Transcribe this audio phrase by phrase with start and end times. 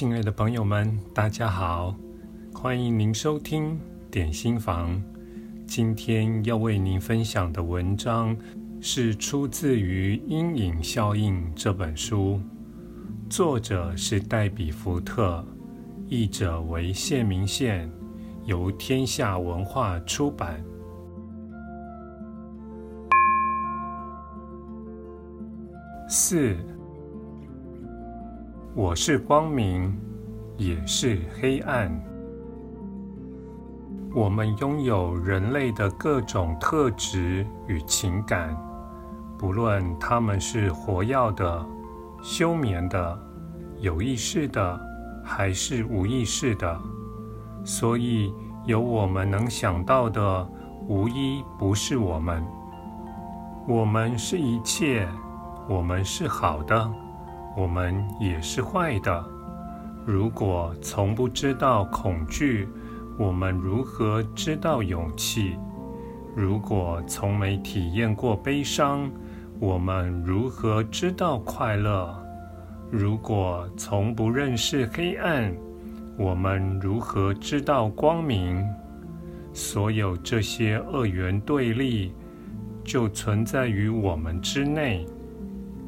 [0.00, 1.94] 亲爱的朋友们，大家好，
[2.54, 3.78] 欢迎您收听
[4.10, 4.98] 点心房。
[5.66, 8.34] 今天要为您分享的文章
[8.80, 12.40] 是出自于《阴影效应》这本书，
[13.28, 15.44] 作者是黛比·福特，
[16.08, 17.86] 译者为谢明宪，
[18.46, 20.64] 由天下文化出版。
[26.08, 26.56] 四，
[28.72, 29.92] 我是光明，
[30.56, 31.90] 也是黑暗。
[34.14, 38.56] 我们拥有人类的各种特质与情感，
[39.36, 41.66] 不论他们是活跃的、
[42.22, 43.18] 休眠的、
[43.80, 44.80] 有意识的，
[45.24, 46.80] 还是无意识的。
[47.64, 48.32] 所以，
[48.66, 50.48] 有我们能想到的，
[50.86, 52.40] 无一不是我们。
[53.66, 55.08] 我们是一切。
[55.68, 56.92] 我们是好的，
[57.56, 59.24] 我们也是坏的。
[60.06, 62.68] 如果从不知道恐惧，
[63.18, 65.56] 我们如何知道勇气？
[66.34, 69.10] 如果从没体验过悲伤，
[69.58, 72.16] 我们如何知道快乐？
[72.90, 75.54] 如果从不认识黑暗，
[76.16, 78.64] 我们如何知道光明？
[79.52, 82.12] 所有这些二元对立，
[82.84, 85.04] 就存在于我们之内。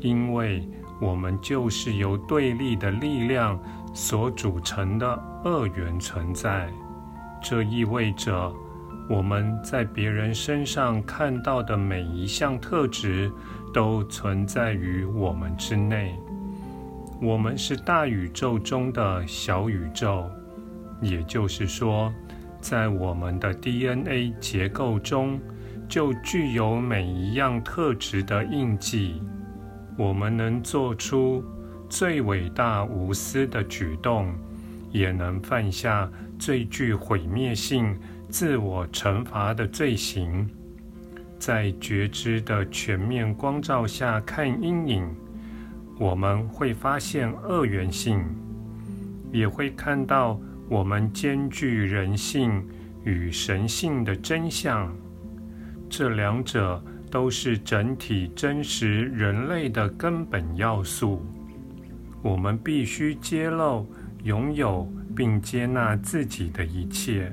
[0.00, 0.62] 因为
[1.00, 3.58] 我们就是由对立的力量
[3.92, 5.06] 所组成的
[5.44, 6.68] 二元存在，
[7.42, 8.52] 这意味着
[9.08, 13.30] 我们在别人身上看到的每一项特质
[13.74, 16.14] 都存在于我们之内。
[17.20, 20.28] 我们是大宇宙中的小宇宙，
[21.00, 22.12] 也就是说，
[22.60, 25.40] 在我们的 DNA 结构中
[25.88, 29.22] 就具有每一样特质的印记。
[29.96, 31.42] 我们能做出
[31.88, 34.30] 最伟大无私的举动，
[34.92, 40.46] 也能犯下最具毁灭性自我惩罚的罪行。
[41.38, 45.08] 在觉知的全面光照下看阴影，
[45.98, 48.22] 我们会发现二元性，
[49.32, 52.62] 也会看到我们兼具人性
[53.02, 54.94] 与神性的真相。
[55.88, 56.82] 这两者。
[57.16, 61.24] 都是整体真实人类的根本要素。
[62.20, 63.90] 我们必须揭露、
[64.24, 67.32] 拥有并接纳自己的一切：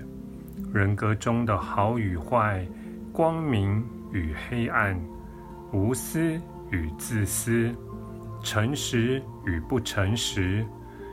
[0.74, 2.66] 人格中的好与坏、
[3.12, 3.84] 光明
[4.14, 4.98] 与黑暗、
[5.74, 6.40] 无私
[6.72, 7.70] 与自私、
[8.42, 10.66] 诚实与不诚实。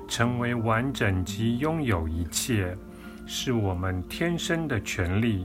[0.06, 2.78] 成为完整及拥有一切，
[3.26, 5.44] 是我们天生的权利。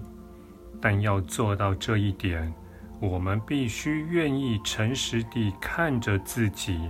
[0.79, 2.53] 但要做到这一点，
[2.99, 6.89] 我们必须愿意诚实地看着自己，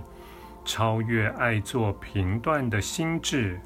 [0.64, 3.60] 超越爱做评断的心智，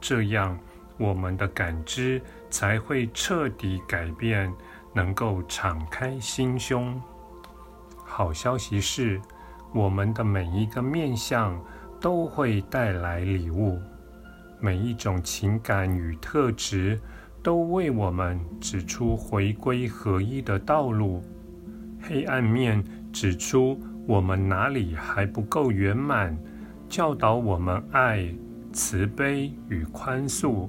[0.00, 0.58] 这样
[0.98, 2.20] 我们的感知
[2.50, 4.52] 才会彻底改变，
[4.92, 7.00] 能够敞开心胸。
[8.04, 9.20] 好消息是，
[9.72, 11.58] 我们的每一个面相
[12.00, 13.78] 都会带来礼物，
[14.60, 17.00] 每一种情感与特质
[17.42, 21.22] 都为我们指出回归合一的道路。
[22.06, 26.36] 黑暗面指出我们哪里还不够圆满，
[26.88, 28.28] 教导我们爱、
[28.72, 30.68] 慈悲与宽恕，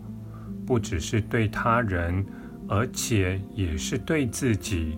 [0.66, 2.26] 不只是对他人，
[2.68, 4.98] 而且也是对自己。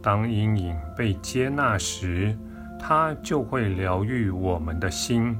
[0.00, 2.36] 当阴影被接纳时，
[2.78, 5.36] 它就会疗愈我们的心，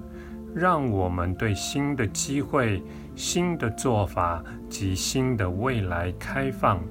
[0.55, 2.83] 让我们对新的机会、
[3.15, 6.83] 新的做法及新的未来开放。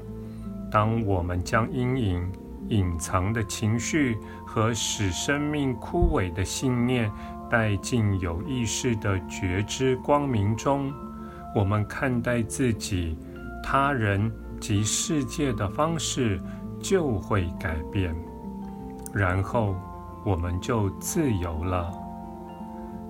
[0.71, 2.31] 当我们将阴影
[2.69, 7.11] 隐藏的情绪和使生命枯萎的信念
[7.49, 10.91] 带进有意识的觉知光明中，
[11.55, 13.17] 我们看待自己、
[13.63, 16.41] 他人及世界的方式
[16.79, 18.15] 就会改变，
[19.13, 19.75] 然后
[20.25, 21.91] 我们就自由了。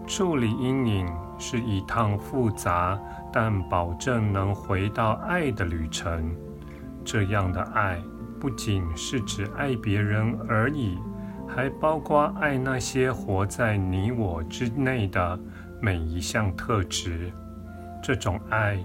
[0.06, 3.00] 处理阴影是一趟复杂
[3.32, 6.36] 但保证能回到爱的旅程。
[7.06, 8.02] 这样的爱。
[8.44, 10.98] 不仅是指爱别人而已，
[11.48, 15.40] 还包括爱那些活在你我之内的
[15.80, 17.32] 每一项特质。
[18.04, 18.78] 这种爱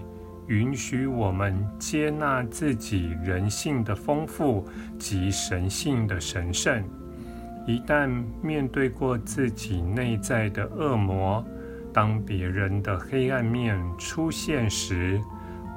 [0.47, 4.65] 允许我们接纳自己人性的丰富
[4.97, 6.81] 及神性的神圣。
[7.67, 8.09] 一旦
[8.41, 11.45] 面对过自己内在的恶魔，
[11.93, 15.19] 当别人的黑暗面出现时，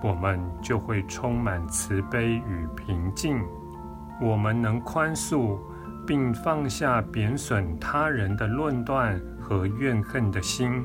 [0.04, 3.42] 我们就会充满慈悲与平静。
[4.22, 5.58] 我们能宽恕，
[6.06, 10.84] 并放下贬损他人的论断和怨恨的心，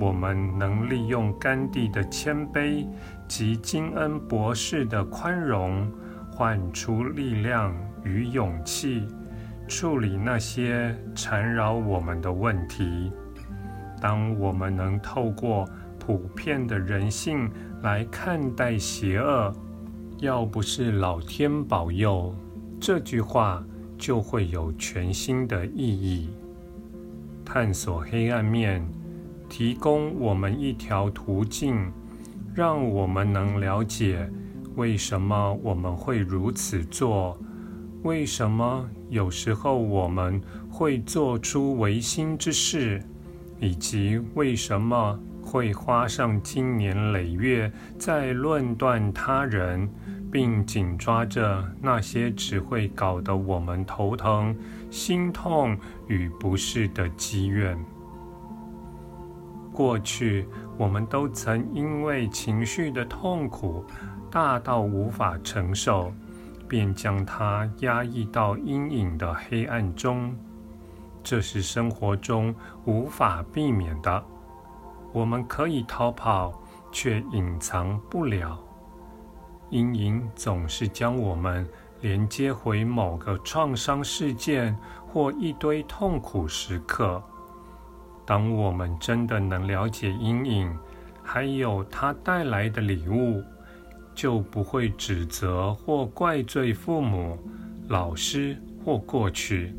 [0.00, 2.84] 我们能利用甘地的谦卑
[3.28, 5.88] 及金恩博士的宽容，
[6.32, 7.72] 换出力量
[8.04, 9.06] 与勇气，
[9.68, 13.12] 处理那些缠绕我们的问题。
[14.00, 15.68] 当我们能透过
[15.98, 17.50] 普遍的人性
[17.82, 19.52] 来看待邪恶，
[20.18, 22.34] 要不是老天保佑，
[22.80, 23.64] 这句话
[23.96, 26.30] 就会有全新的意义。
[27.44, 28.86] 探索黑暗面，
[29.48, 31.90] 提供我们一条途径，
[32.54, 34.30] 让我们能了解
[34.76, 37.36] 为什么我们会如此做，
[38.02, 40.40] 为什么有时候我们
[40.70, 43.02] 会做出违心之事，
[43.58, 49.88] 以及为什么会花上经年累月在论断他人，
[50.30, 54.56] 并紧抓着那些只会搞得我们头疼、
[54.90, 55.76] 心痛
[56.06, 57.78] 与不适的积怨。
[59.72, 60.46] 过去，
[60.76, 63.84] 我们都曾因为情绪的痛苦
[64.30, 66.12] 大到无法承受，
[66.66, 70.36] 便将它压抑到阴影的黑暗中。
[71.22, 72.54] 这是生活中
[72.84, 74.24] 无法避免的。
[75.12, 76.60] 我们可以逃跑，
[76.90, 78.58] 却隐藏不了。
[79.70, 81.66] 阴影总是将我们
[82.00, 84.76] 连接回某个创伤事件
[85.06, 87.22] 或一堆痛苦时刻。
[88.26, 90.76] 当我们真的能了解阴影，
[91.22, 93.42] 还有它带来的礼物，
[94.14, 97.38] 就不会指责或怪罪父母、
[97.88, 99.74] 老师或过去，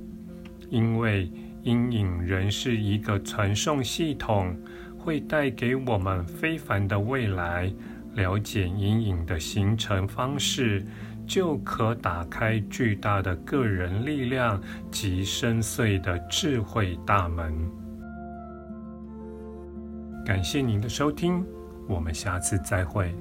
[0.70, 1.32] 因为
[1.64, 4.56] 阴影仍是一个传送系统。
[5.02, 7.72] 会带给我们非凡的未来。
[8.20, 10.86] 了解阴影的形成方式，
[11.26, 14.62] 就可打开巨大的个人力量
[14.92, 17.54] 及深邃的智慧大门。
[20.26, 21.46] 感谢您的收听，
[21.88, 23.16] 我们下次再会。